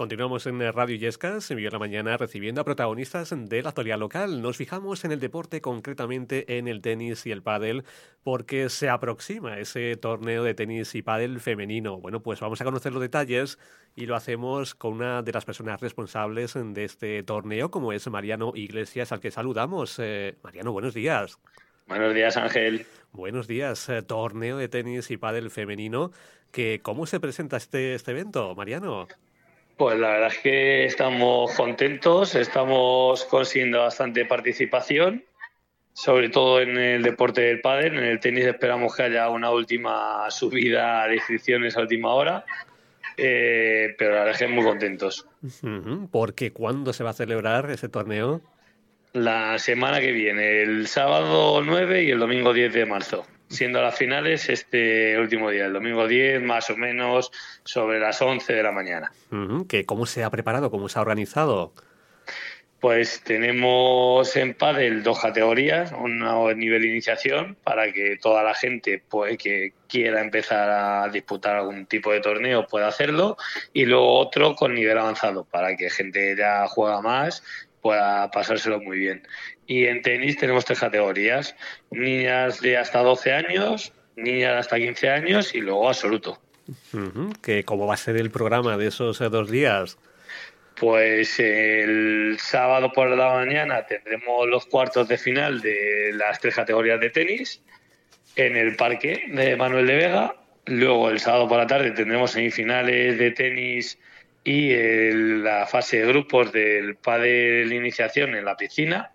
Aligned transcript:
Continuamos 0.00 0.46
en 0.46 0.60
Radio 0.72 0.96
Yescas, 0.96 1.50
en 1.50 1.58
Vivo 1.58 1.72
la 1.72 1.78
Mañana, 1.78 2.16
recibiendo 2.16 2.62
a 2.62 2.64
protagonistas 2.64 3.34
de 3.36 3.62
la 3.62 3.68
actualidad 3.68 3.98
local. 3.98 4.40
Nos 4.40 4.56
fijamos 4.56 5.04
en 5.04 5.12
el 5.12 5.20
deporte, 5.20 5.60
concretamente 5.60 6.56
en 6.56 6.68
el 6.68 6.80
tenis 6.80 7.26
y 7.26 7.32
el 7.32 7.42
pádel, 7.42 7.84
porque 8.22 8.70
se 8.70 8.88
aproxima 8.88 9.58
ese 9.58 9.94
torneo 9.96 10.42
de 10.42 10.54
tenis 10.54 10.94
y 10.94 11.02
pádel 11.02 11.38
femenino. 11.38 12.00
Bueno, 12.00 12.22
pues 12.22 12.40
vamos 12.40 12.62
a 12.62 12.64
conocer 12.64 12.94
los 12.94 13.02
detalles 13.02 13.58
y 13.94 14.06
lo 14.06 14.16
hacemos 14.16 14.74
con 14.74 14.94
una 14.94 15.20
de 15.20 15.32
las 15.32 15.44
personas 15.44 15.82
responsables 15.82 16.54
de 16.54 16.84
este 16.84 17.22
torneo, 17.22 17.70
como 17.70 17.92
es 17.92 18.08
Mariano 18.08 18.52
Iglesias, 18.54 19.12
al 19.12 19.20
que 19.20 19.30
saludamos. 19.30 19.98
Eh, 19.98 20.34
Mariano, 20.42 20.72
buenos 20.72 20.94
días. 20.94 21.38
Buenos 21.86 22.14
días, 22.14 22.38
Ángel. 22.38 22.86
Buenos 23.12 23.46
días. 23.46 23.86
Eh, 23.90 24.00
torneo 24.00 24.56
de 24.56 24.68
tenis 24.68 25.10
y 25.10 25.18
pádel 25.18 25.50
femenino. 25.50 26.10
Que, 26.52 26.80
¿Cómo 26.82 27.04
se 27.04 27.20
presenta 27.20 27.58
este, 27.58 27.94
este 27.94 28.12
evento, 28.12 28.54
Mariano? 28.54 29.06
Pues 29.80 29.98
la 29.98 30.10
verdad 30.10 30.28
es 30.28 30.38
que 30.40 30.84
estamos 30.84 31.54
contentos, 31.54 32.34
estamos 32.34 33.24
consiguiendo 33.24 33.78
bastante 33.78 34.26
participación, 34.26 35.24
sobre 35.94 36.28
todo 36.28 36.60
en 36.60 36.76
el 36.76 37.02
deporte 37.02 37.40
del 37.40 37.62
pádel. 37.62 37.96
En 37.96 38.04
el 38.04 38.20
tenis 38.20 38.44
esperamos 38.44 38.94
que 38.94 39.04
haya 39.04 39.30
una 39.30 39.50
última 39.50 40.30
subida 40.30 41.08
de 41.08 41.14
inscripciones 41.14 41.78
a 41.78 41.80
última 41.80 42.12
hora, 42.12 42.44
eh, 43.16 43.94
pero 43.96 44.10
la 44.10 44.18
verdad 44.18 44.34
es 44.34 44.38
que 44.40 44.48
muy 44.48 44.64
contentos. 44.64 45.26
Porque 46.10 46.52
¿cuándo 46.52 46.92
se 46.92 47.02
va 47.02 47.10
a 47.10 47.14
celebrar 47.14 47.70
ese 47.70 47.88
torneo? 47.88 48.42
La 49.14 49.58
semana 49.58 49.98
que 50.02 50.12
viene, 50.12 50.60
el 50.60 50.88
sábado 50.88 51.62
9 51.64 52.04
y 52.04 52.10
el 52.10 52.18
domingo 52.18 52.52
10 52.52 52.74
de 52.74 52.84
marzo 52.84 53.24
siendo 53.50 53.82
las 53.82 53.98
finales 53.98 54.48
este 54.48 55.18
último 55.18 55.50
día, 55.50 55.66
el 55.66 55.72
domingo 55.72 56.06
10, 56.06 56.42
más 56.42 56.70
o 56.70 56.76
menos 56.76 57.32
sobre 57.64 57.98
las 57.98 58.22
11 58.22 58.52
de 58.52 58.62
la 58.62 58.72
mañana. 58.72 59.12
¿Cómo 59.86 60.06
se 60.06 60.24
ha 60.24 60.30
preparado? 60.30 60.70
¿Cómo 60.70 60.88
se 60.88 60.98
ha 60.98 61.02
organizado? 61.02 61.74
Pues 62.80 63.22
tenemos 63.22 64.34
en 64.36 64.54
Padel 64.54 65.02
dos 65.02 65.20
categorías, 65.20 65.92
una 65.92 66.54
nivel 66.54 66.80
de 66.80 66.88
iniciación 66.88 67.56
para 67.62 67.92
que 67.92 68.16
toda 68.16 68.42
la 68.42 68.54
gente 68.54 69.02
pues, 69.06 69.36
que 69.36 69.74
quiera 69.86 70.22
empezar 70.22 70.70
a 70.70 71.08
disputar 71.10 71.56
algún 71.56 71.84
tipo 71.84 72.10
de 72.10 72.20
torneo 72.20 72.66
pueda 72.66 72.88
hacerlo 72.88 73.36
y 73.74 73.84
luego 73.84 74.18
otro 74.18 74.54
con 74.54 74.74
nivel 74.74 74.96
avanzado 74.96 75.44
para 75.44 75.76
que 75.76 75.90
gente 75.90 76.34
ya 76.38 76.66
juega 76.68 77.02
más 77.02 77.42
pueda 77.80 78.30
pasárselo 78.30 78.80
muy 78.80 78.98
bien. 78.98 79.26
Y 79.66 79.86
en 79.86 80.02
tenis 80.02 80.36
tenemos 80.36 80.64
tres 80.64 80.80
categorías, 80.80 81.56
niñas 81.90 82.60
de 82.60 82.76
hasta 82.76 83.00
12 83.00 83.32
años, 83.32 83.92
niñas 84.16 84.52
de 84.52 84.58
hasta 84.58 84.76
15 84.76 85.08
años 85.10 85.54
y 85.54 85.60
luego 85.60 85.88
absoluto. 85.88 86.40
¿Cómo 87.64 87.86
va 87.86 87.94
a 87.94 87.96
ser 87.96 88.16
el 88.16 88.30
programa 88.30 88.76
de 88.76 88.88
esos 88.88 89.20
eh, 89.20 89.28
dos 89.28 89.50
días? 89.50 89.98
Pues 90.76 91.38
el 91.38 92.38
sábado 92.40 92.92
por 92.92 93.10
la 93.10 93.34
mañana 93.34 93.84
tendremos 93.86 94.48
los 94.48 94.66
cuartos 94.66 95.08
de 95.08 95.18
final 95.18 95.60
de 95.60 96.12
las 96.14 96.40
tres 96.40 96.54
categorías 96.54 97.00
de 97.00 97.10
tenis 97.10 97.60
en 98.36 98.56
el 98.56 98.76
parque 98.76 99.24
de 99.28 99.56
Manuel 99.56 99.86
de 99.86 99.96
Vega. 99.96 100.36
Luego 100.66 101.10
el 101.10 101.20
sábado 101.20 101.48
por 101.48 101.58
la 101.58 101.66
tarde 101.66 101.90
tendremos 101.90 102.30
semifinales 102.30 103.18
de 103.18 103.30
tenis 103.32 103.98
y 104.44 104.72
la 105.42 105.66
fase 105.66 105.98
de 105.98 106.06
grupos 106.06 106.52
del 106.52 106.96
de 107.04 107.74
iniciación 107.74 108.34
en 108.34 108.44
la 108.44 108.56
piscina. 108.56 109.12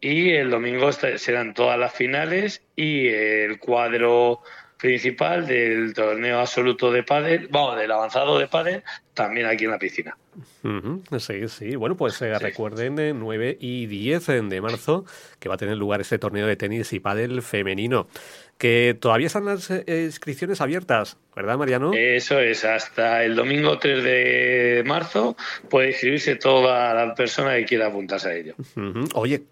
Y 0.00 0.30
el 0.30 0.50
domingo 0.50 0.90
serán 0.92 1.54
todas 1.54 1.78
las 1.78 1.92
finales 1.92 2.64
y 2.74 3.06
el 3.08 3.58
cuadro 3.60 4.40
principal 4.82 5.46
del 5.46 5.94
torneo 5.94 6.40
absoluto 6.40 6.90
de 6.90 7.04
pádel, 7.04 7.46
vamos, 7.48 7.78
del 7.78 7.92
avanzado 7.92 8.36
de 8.36 8.48
pádel, 8.48 8.82
también 9.14 9.46
aquí 9.46 9.64
en 9.64 9.70
la 9.70 9.78
piscina. 9.78 10.16
Sí, 11.18 11.48
sí. 11.48 11.76
Bueno, 11.76 11.96
pues 11.96 12.20
eh, 12.20 12.36
recuerden, 12.36 12.96
9 13.20 13.50
eh, 13.50 13.56
y 13.60 13.86
10 13.86 14.26
de 14.48 14.60
marzo, 14.60 15.04
que 15.38 15.48
va 15.48 15.54
a 15.54 15.58
tener 15.58 15.76
lugar 15.76 16.00
este 16.00 16.18
torneo 16.18 16.48
de 16.48 16.56
tenis 16.56 16.92
y 16.92 16.98
pádel 16.98 17.42
femenino 17.42 18.08
que 18.62 18.96
todavía 19.00 19.26
están 19.26 19.44
las 19.44 19.70
eh, 19.72 19.84
inscripciones 20.04 20.60
abiertas, 20.60 21.16
¿verdad, 21.34 21.58
Mariano? 21.58 21.90
Eso 21.94 22.38
es, 22.38 22.64
hasta 22.64 23.24
el 23.24 23.34
domingo 23.34 23.76
3 23.78 24.04
de 24.04 24.82
marzo 24.86 25.36
puede 25.68 25.88
inscribirse 25.88 26.36
toda 26.36 26.94
la 26.94 27.12
persona 27.12 27.56
que 27.56 27.64
quiera 27.64 27.88
apuntarse 27.88 28.28
a 28.28 28.34
ello. 28.34 28.54
Oye, 29.14 29.42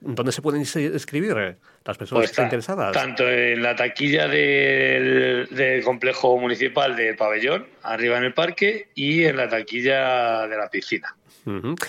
¿dónde 0.00 0.32
se 0.32 0.42
pueden 0.42 0.60
inscribir 0.60 1.56
las 1.84 1.96
personas 1.96 2.30
pues 2.30 2.38
interesadas? 2.38 2.92
Tanto 2.92 3.28
en 3.28 3.62
la 3.62 3.74
taquilla 3.74 4.28
del, 4.28 5.82
complejo 5.84 6.38
municipal 6.38 6.96
del 6.96 7.16
pabellón, 7.16 7.66
arriba 7.82 8.18
en 8.18 8.24
el 8.24 8.34
parque, 8.34 8.88
y 8.94 9.24
en 9.24 9.36
la 9.36 9.48
taquilla 9.48 10.46
de 10.46 10.56
la 10.56 10.68
piscina. 10.70 11.16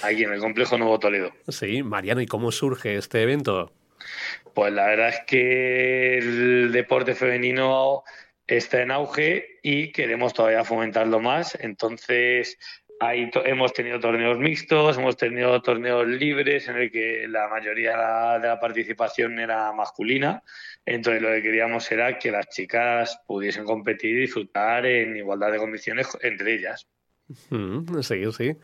Aquí 0.03 0.23
en 0.23 0.34
el 0.34 0.40
complejo 0.40 0.78
Nuevo 0.78 1.00
Toledo. 1.00 1.31
Sí, 1.47 1.81
Mariano, 1.81 2.22
¿y 2.22 2.28
cómo 2.28 2.51
surge 2.51 2.95
este 2.95 3.23
evento? 3.23 3.72
Pues 4.53 4.72
la 4.74 4.88
verdad 4.88 5.09
es 5.09 5.22
que 5.25 6.18
el 6.18 6.72
deporte 6.72 7.16
femenino 7.16 8.03
está 8.47 8.81
en 8.81 8.91
auge 8.91 9.59
y 9.62 9.91
queremos 9.91 10.34
todavía 10.34 10.63
fomentarlo 10.63 11.19
más. 11.19 11.57
Entonces, 11.59 12.57
ahí 13.00 13.30
hemos 13.46 13.74
tenido 13.74 14.00
torneos 14.00 14.38
mixtos, 14.38 14.97
hemos 14.97 15.18
tenido 15.18 15.62
torneos 15.62 16.08
libres 16.08 16.68
en 16.68 16.78
el 16.78 16.91
que 16.91 17.28
la 17.28 17.47
mayoría 17.47 18.40
de 18.40 18.47
la 18.47 18.59
participación 18.59 19.40
era 19.40 19.72
masculina. 19.74 20.44
Entonces, 20.85 21.22
lo 21.22 21.30
que 21.30 21.41
queríamos 21.41 21.91
era 21.91 22.18
que 22.18 22.31
las 22.31 22.50
chicas 22.50 23.19
pudiesen 23.28 23.66
competir 23.66 24.18
y 24.18 24.22
disfrutar 24.22 24.86
en 24.86 25.18
igualdad 25.18 25.52
de 25.52 25.57
condiciones 25.57 26.18
entre 26.22 26.56
ellas. 26.56 26.88
Sí, 28.02 28.24
sí. 28.31 28.56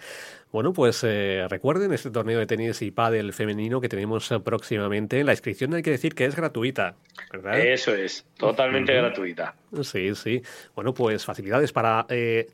Bueno, 0.52 0.72
pues 0.72 1.04
eh, 1.04 1.46
recuerden 1.50 1.92
este 1.92 2.12
torneo 2.12 2.40
de 2.40 2.46
tenis 2.46 2.82
y 2.82 2.92
pádel 2.92 3.34
femenino 3.34 3.82
que 3.82 3.90
tenemos 3.90 4.32
eh, 4.32 4.40
próximamente. 4.40 5.24
La 5.24 5.34
inscripción 5.34 5.74
hay 5.74 5.82
que 5.82 5.92
decir 5.92 6.16
que 6.16 6.26
es 6.26 6.36
gratuita, 6.36 6.96
¿verdad? 7.32 7.60
Eso 7.60 7.94
es, 7.94 8.26
totalmente 8.38 8.94
gratuita. 8.94 9.56
Sí, 9.82 10.16
sí. 10.16 10.42
Bueno, 10.76 10.94
pues 10.94 11.26
facilidades 11.26 11.74
para... 11.74 12.06
Eh, 12.10 12.48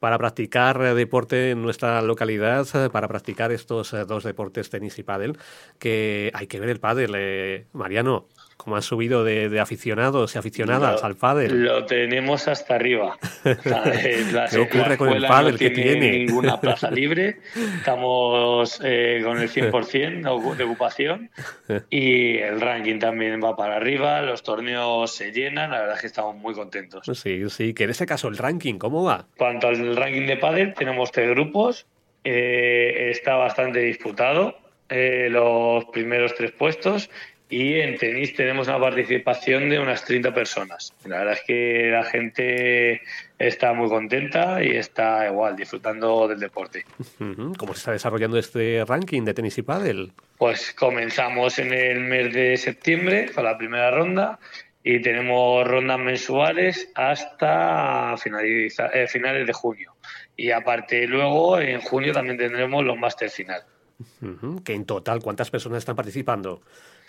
para 0.00 0.18
practicar 0.18 0.94
deporte 0.94 1.50
en 1.50 1.62
nuestra 1.62 2.00
localidad, 2.02 2.66
para 2.90 3.08
practicar 3.08 3.52
estos 3.52 3.94
dos 4.06 4.24
deportes, 4.24 4.70
tenis 4.70 4.98
y 4.98 5.02
pádel, 5.02 5.38
que 5.78 6.30
hay 6.34 6.46
que 6.46 6.60
ver 6.60 6.70
el 6.70 6.80
pádel, 6.80 7.66
Mariano. 7.72 8.26
¿Cómo 8.56 8.74
han 8.74 8.82
subido 8.82 9.22
de, 9.22 9.60
aficionados 9.60 10.34
y 10.34 10.38
aficionadas 10.38 11.04
al 11.04 11.14
pádel? 11.14 11.62
Lo 11.64 11.84
tenemos 11.84 12.48
hasta 12.48 12.74
arriba. 12.74 13.16
¿Qué 13.44 14.58
ocurre 14.58 14.96
con 14.96 15.10
el 15.10 15.26
pádel 15.26 15.52
no 15.52 15.58
que 15.58 15.70
tiene? 15.70 16.10
ninguna 16.10 16.60
plaza 16.60 16.90
libre. 16.90 17.38
Estamos 17.54 18.80
eh, 18.82 19.20
con 19.22 19.38
el 19.38 19.50
100% 19.50 20.56
de 20.56 20.64
ocupación 20.64 21.30
y 21.90 22.38
el 22.38 22.60
ranking 22.60 22.98
también 22.98 23.40
va 23.44 23.54
para 23.54 23.76
arriba. 23.76 24.22
Los 24.22 24.42
torneos 24.42 25.14
se 25.14 25.32
llenan. 25.32 25.70
La 25.70 25.80
verdad 25.80 25.96
es 25.96 26.00
que 26.00 26.06
estamos 26.08 26.34
muy 26.34 26.54
contentos. 26.54 27.06
Sí, 27.12 27.48
sí. 27.50 27.74
Que 27.74 27.84
en 27.84 27.90
este 27.90 28.06
caso 28.06 28.26
el 28.28 28.38
ranking, 28.38 28.78
¿cómo 28.78 29.04
va? 29.04 29.26
Cuanto 29.36 29.68
al 29.68 29.76
ranking 29.94 30.26
de 30.26 30.36
pádel, 30.36 30.74
tenemos 30.74 31.12
tres 31.12 31.30
grupos. 31.30 31.86
Eh, 32.24 33.10
está 33.10 33.36
bastante 33.36 33.80
disputado. 33.80 34.58
Eh, 34.88 35.28
los 35.30 35.84
primeros 35.86 36.34
tres 36.34 36.52
puestos 36.52 37.10
y 37.48 37.74
en 37.74 37.96
tenis 37.96 38.34
tenemos 38.34 38.66
una 38.66 38.80
participación 38.80 39.68
de 39.68 39.78
unas 39.78 40.04
30 40.04 40.34
personas. 40.34 40.92
La 41.04 41.18
verdad 41.18 41.34
es 41.34 41.42
que 41.46 41.90
la 41.92 42.04
gente 42.04 43.02
está 43.38 43.72
muy 43.72 43.88
contenta 43.88 44.62
y 44.64 44.76
está 44.76 45.26
igual 45.26 45.54
disfrutando 45.54 46.26
del 46.26 46.40
deporte. 46.40 46.84
¿Cómo 47.56 47.74
se 47.74 47.78
está 47.78 47.92
desarrollando 47.92 48.38
este 48.38 48.84
ranking 48.84 49.22
de 49.22 49.34
tenis 49.34 49.58
y 49.58 49.62
pádel? 49.62 50.12
Pues 50.38 50.72
comenzamos 50.72 51.58
en 51.60 51.72
el 51.72 52.00
mes 52.00 52.32
de 52.34 52.56
septiembre 52.56 53.30
con 53.32 53.44
la 53.44 53.56
primera 53.56 53.90
ronda 53.92 54.38
y 54.88 55.00
tenemos 55.00 55.66
rondas 55.66 55.98
mensuales 55.98 56.92
hasta 56.94 58.14
eh, 58.14 59.08
finales 59.08 59.44
de 59.44 59.52
junio. 59.52 59.96
Y 60.36 60.52
aparte 60.52 61.08
luego 61.08 61.58
en 61.58 61.80
junio 61.80 62.12
también 62.12 62.38
tendremos 62.38 62.84
los 62.84 62.96
máster 62.96 63.28
final. 63.28 63.64
Que 64.64 64.74
en 64.74 64.84
total, 64.84 65.20
¿cuántas 65.20 65.50
personas 65.50 65.78
están 65.78 65.96
participando 65.96 66.62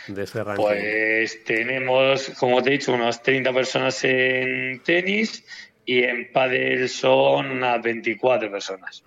de 0.08 0.24
ese 0.24 0.44
ranking? 0.44 0.64
Pues 0.64 1.44
tenemos, 1.44 2.32
como 2.40 2.64
te 2.64 2.70
he 2.70 2.74
dicho, 2.74 2.94
unas 2.94 3.22
30 3.22 3.54
personas 3.54 4.04
en 4.04 4.82
tenis 4.84 5.46
y 5.88 6.04
en 6.04 6.30
pádel 6.34 6.90
son 6.90 7.50
unas 7.50 7.82
24 7.82 8.52
personas. 8.52 9.02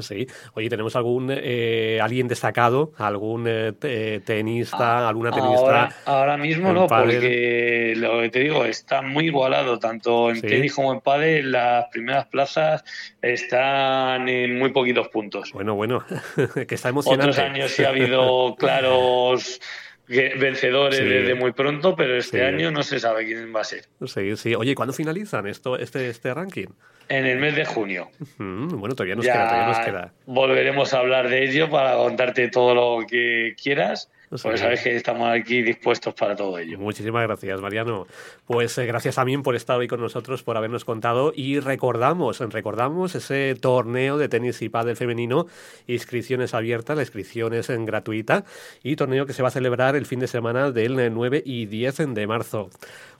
sí. 0.00 0.26
Oye, 0.54 0.68
¿tenemos 0.68 0.96
algún 0.96 1.30
eh, 1.32 2.00
alguien 2.02 2.26
destacado? 2.26 2.92
¿Algún 2.98 3.44
eh, 3.46 4.20
tenista? 4.24 5.06
Ah, 5.06 5.08
¿Alguna 5.08 5.30
tenista? 5.30 5.94
Ahora, 6.06 6.36
mismo 6.36 6.72
no, 6.72 6.88
porque 6.88 7.94
lo 7.96 8.22
que 8.22 8.28
te 8.28 8.40
digo, 8.40 8.64
está 8.64 9.02
muy 9.02 9.26
igualado, 9.26 9.78
tanto 9.78 10.30
en 10.30 10.40
tenis 10.40 10.74
como 10.74 10.92
en 10.92 11.00
pádel. 11.00 11.52
Las 11.52 11.86
primeras 11.92 12.26
plazas 12.26 12.82
están 13.22 14.28
en 14.28 14.58
muy 14.58 14.70
poquitos 14.70 15.06
puntos. 15.10 15.52
Bueno, 15.52 15.76
bueno, 15.76 16.04
que 16.66 16.74
está 16.74 16.88
emocionante. 16.88 17.30
Otros 17.30 17.38
años 17.38 17.70
sí 17.70 17.84
ha 17.84 17.90
habido 17.90 18.56
claros 18.58 19.60
vencedores 20.10 20.98
desde 20.98 21.34
muy 21.34 21.52
pronto, 21.52 21.94
pero 21.94 22.16
este 22.16 22.44
año 22.44 22.70
no 22.70 22.82
se 22.82 22.98
sabe 22.98 23.24
quién 23.24 23.54
va 23.54 23.60
a 23.60 23.64
ser. 23.64 23.84
Sí, 24.06 24.36
sí. 24.36 24.54
Oye, 24.54 24.74
¿cuándo 24.74 24.92
finalizan 24.92 25.46
esto, 25.46 25.78
este, 25.78 26.08
este 26.08 26.34
ranking? 26.34 26.66
En 27.08 27.26
el 27.26 27.38
mes 27.38 27.54
de 27.56 27.64
junio. 27.64 28.10
bueno, 28.38 28.94
todavía 28.94 29.16
nos 29.16 29.24
queda, 29.24 29.48
todavía 29.48 29.66
nos 29.68 29.78
queda. 29.86 30.12
Volveremos 30.26 30.94
a 30.94 30.98
hablar 30.98 31.28
de 31.28 31.44
ello 31.44 31.70
para 31.70 31.96
contarte 31.96 32.48
todo 32.48 32.74
lo 32.74 33.06
que 33.06 33.54
quieras 33.60 34.10
pues 34.30 34.60
sabes 34.60 34.82
que 34.82 34.94
estamos 34.94 35.28
aquí 35.28 35.60
dispuestos 35.60 36.14
para 36.14 36.36
todo 36.36 36.56
ello. 36.56 36.78
Muchísimas 36.78 37.24
gracias, 37.24 37.60
Mariano. 37.60 38.06
Pues 38.46 38.78
eh, 38.78 38.86
gracias 38.86 39.16
también 39.16 39.42
por 39.42 39.56
estar 39.56 39.76
hoy 39.76 39.88
con 39.88 40.00
nosotros, 40.00 40.44
por 40.44 40.56
habernos 40.56 40.84
contado 40.84 41.32
y 41.34 41.58
recordamos, 41.58 42.38
recordamos 42.38 43.16
ese 43.16 43.56
torneo 43.60 44.18
de 44.18 44.28
tenis 44.28 44.62
y 44.62 44.68
pádel 44.68 44.96
femenino, 44.96 45.46
inscripciones 45.88 46.54
abiertas, 46.54 46.96
la 46.96 47.02
inscripción 47.02 47.54
es 47.54 47.70
en 47.70 47.84
gratuita 47.84 48.44
y 48.84 48.94
torneo 48.94 49.26
que 49.26 49.32
se 49.32 49.42
va 49.42 49.48
a 49.48 49.52
celebrar 49.52 49.96
el 49.96 50.06
fin 50.06 50.20
de 50.20 50.28
semana 50.28 50.70
del 50.70 51.12
9 51.12 51.42
y 51.44 51.66
10 51.66 52.14
de 52.14 52.26
marzo. 52.28 52.70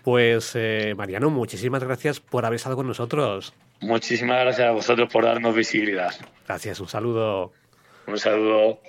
Pues 0.04 0.52
eh, 0.54 0.94
Mariano, 0.96 1.28
muchísimas 1.28 1.82
gracias 1.82 2.20
por 2.20 2.46
haber 2.46 2.56
estado 2.56 2.76
con 2.76 2.86
nosotros. 2.86 3.52
Muchísimas 3.80 4.42
gracias 4.42 4.68
a 4.68 4.72
vosotros 4.72 5.12
por 5.12 5.24
darnos 5.24 5.54
visibilidad. 5.56 6.14
Gracias, 6.46 6.78
un 6.78 6.88
saludo. 6.88 7.52
Un 8.06 8.18
saludo. 8.18 8.80